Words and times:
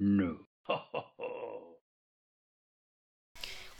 No. 0.00 0.38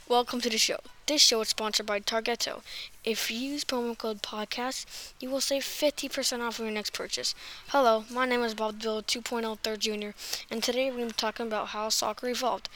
Welcome 0.07 0.39
to 0.41 0.49
the 0.49 0.57
show. 0.57 0.77
This 1.07 1.21
show 1.21 1.41
is 1.41 1.49
sponsored 1.49 1.85
by 1.87 1.99
Targetto. 1.99 2.61
If 3.03 3.29
you 3.29 3.37
use 3.37 3.65
promo 3.65 3.97
code 3.97 4.21
podcast, 4.21 5.11
you 5.19 5.29
will 5.29 5.41
save 5.41 5.63
50% 5.63 6.39
off 6.39 6.59
of 6.59 6.63
your 6.63 6.73
next 6.73 6.93
purchase. 6.93 7.35
Hello, 7.67 8.05
my 8.09 8.25
name 8.25 8.43
is 8.43 8.53
Bob 8.53 8.81
Bill 8.81 9.03
2.0 9.03 9.59
third 9.59 9.81
junior, 9.81 10.15
and 10.49 10.63
today 10.63 10.89
we're 10.89 10.97
going 10.97 11.09
to 11.09 11.15
be 11.15 11.19
talking 11.19 11.47
about 11.47 11.67
how 11.69 11.89
soccer 11.89 12.29
evolved. 12.29 12.69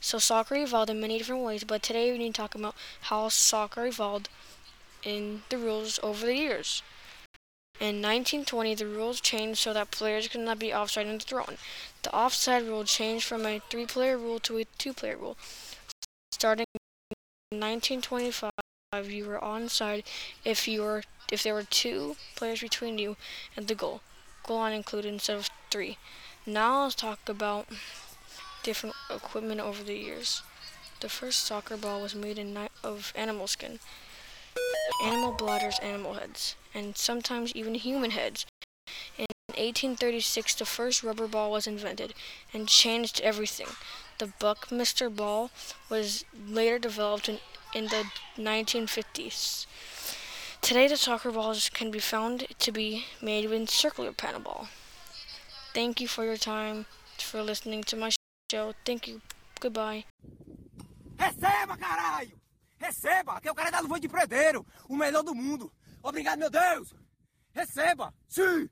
So 0.00 0.18
soccer 0.18 0.54
evolved 0.54 0.88
in 0.88 0.98
many 0.98 1.18
different 1.18 1.42
ways, 1.42 1.64
but 1.64 1.82
today 1.82 2.10
we're 2.10 2.16
going 2.16 2.32
to 2.32 2.36
talk 2.40 2.54
about 2.54 2.76
how 3.02 3.28
soccer 3.28 3.84
evolved 3.84 4.30
in 5.02 5.42
the 5.50 5.58
rules 5.58 6.00
over 6.02 6.24
the 6.24 6.36
years. 6.36 6.82
In 7.78 8.00
1920, 8.00 8.74
the 8.74 8.86
rules 8.86 9.20
changed 9.20 9.60
so 9.60 9.74
that 9.74 9.90
players 9.90 10.28
could 10.28 10.40
not 10.40 10.58
be 10.58 10.72
offside 10.72 11.06
in 11.06 11.18
the 11.18 11.24
throw-in. 11.24 11.58
The 12.02 12.14
offside 12.14 12.62
rule 12.62 12.84
changed 12.84 13.26
from 13.26 13.44
a 13.44 13.60
three-player 13.68 14.16
rule 14.16 14.40
to 14.40 14.56
a 14.56 14.64
two-player 14.78 15.18
rule. 15.18 15.36
Starting 16.32 16.64
in 17.50 17.60
1925, 17.60 18.50
you 19.10 19.26
were 19.26 19.38
onside 19.38 20.04
if 20.42 20.66
you 20.66 20.82
were 20.82 21.02
if 21.30 21.42
there 21.42 21.54
were 21.54 21.64
two 21.64 22.16
players 22.34 22.60
between 22.60 22.98
you 22.98 23.16
and 23.56 23.68
the 23.68 23.74
goal. 23.74 24.00
Goal 24.46 24.58
line 24.58 24.72
included 24.72 25.12
instead 25.12 25.36
of 25.36 25.50
three. 25.70 25.98
Now 26.46 26.84
let's 26.84 26.94
talk 26.94 27.28
about 27.28 27.66
different 28.62 28.96
equipment 29.10 29.60
over 29.60 29.82
the 29.82 29.96
years. 29.96 30.42
The 31.00 31.08
first 31.08 31.44
soccer 31.44 31.76
ball 31.76 32.00
was 32.00 32.14
made 32.14 32.38
in 32.38 32.56
of 32.82 33.12
animal 33.14 33.48
skin, 33.48 33.80
animal 35.02 35.32
bladders, 35.32 35.78
animal 35.80 36.14
heads, 36.14 36.56
and 36.74 36.96
sometimes 36.96 37.54
even 37.54 37.74
human 37.74 38.10
heads. 38.10 38.46
In 39.18 39.26
1836, 39.48 40.54
the 40.54 40.64
first 40.64 41.02
rubber 41.02 41.26
ball 41.26 41.50
was 41.50 41.66
invented 41.66 42.14
and 42.52 42.68
changed 42.68 43.20
everything. 43.20 43.68
The 44.18 44.32
Buckminster 44.38 45.10
ball 45.10 45.50
was 45.88 46.24
later 46.48 46.78
developed 46.78 47.28
in, 47.28 47.38
in 47.74 47.84
the 47.84 48.04
1950s. 48.36 49.66
Today, 50.62 50.88
the 50.88 50.96
soccer 50.96 51.30
balls 51.30 51.68
can 51.68 51.90
be 51.90 51.98
found 51.98 52.46
to 52.58 52.72
be 52.72 53.04
made 53.20 53.48
with 53.48 53.70
circular 53.70 54.12
panel 54.12 54.40
ball. 54.40 54.68
Thank 55.74 56.00
you 56.00 56.08
for 56.08 56.24
your 56.24 56.36
time, 56.38 56.86
for 57.18 57.42
listening 57.42 57.84
to 57.84 57.96
my 57.96 58.10
show. 58.50 58.72
Thank 58.84 59.06
you. 59.06 59.20
Goodbye. 59.60 60.04
Caralho! 61.18 62.45
Receba, 62.78 63.40
que 63.40 63.48
é 63.48 63.52
o 63.52 63.54
cara 63.54 63.70
da 63.70 63.80
luva 63.80 63.98
de 63.98 64.08
predeiro, 64.08 64.66
o 64.88 64.96
melhor 64.96 65.22
do 65.22 65.34
mundo. 65.34 65.72
Obrigado, 66.02 66.38
meu 66.38 66.50
Deus! 66.50 66.94
Receba! 67.52 68.14
Sim! 68.28 68.68